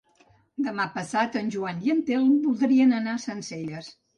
Demà 0.67 0.87
passat 0.95 1.37
en 1.43 1.53
Joan 1.57 1.85
i 1.89 1.93
en 1.97 2.01
Telm 2.09 2.35
voldrien 2.49 2.99
anar 3.03 3.17
a 3.21 3.25
Sencelles. 3.29 3.97